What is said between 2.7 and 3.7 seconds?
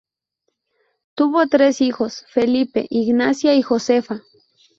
Ignacia y